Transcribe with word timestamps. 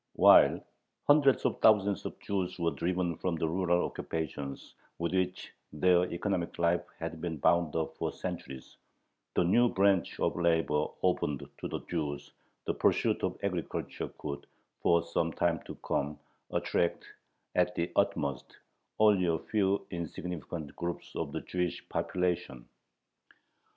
While 0.13 0.61
hundreds 1.05 1.45
of 1.45 1.61
thousands 1.61 2.07
of 2.07 2.17
Jews 2.19 2.57
were 2.57 2.71
driven 2.71 3.17
from 3.17 3.35
the 3.35 3.47
rural 3.47 3.85
occupations 3.85 4.73
with 4.97 5.13
which 5.13 5.53
their 5.71 6.11
economic 6.11 6.57
life 6.57 6.83
had 6.97 7.21
been 7.21 7.37
bound 7.37 7.75
up 7.75 7.95
for 7.97 8.11
centuries, 8.11 8.77
the 9.35 9.43
new 9.43 9.69
branch 9.69 10.19
of 10.19 10.35
labor 10.35 10.87
opened 11.03 11.47
to 11.59 11.67
the 11.67 11.81
Jews, 11.81 12.31
the 12.65 12.73
pursuit 12.73 13.21
of 13.23 13.37
agriculture, 13.43 14.09
could, 14.17 14.47
for 14.81 15.03
some 15.03 15.33
time 15.33 15.61
to 15.67 15.75
come, 15.83 16.17
attract 16.49 17.05
at 17.53 17.75
the 17.75 17.91
utmost 17.95 18.57
only 18.97 19.27
a 19.27 19.37
few 19.37 19.85
insignificant 19.91 20.75
groups 20.75 21.15
of 21.15 21.31
the 21.31 21.41
Jewish 21.41 21.87
population. 21.89 22.67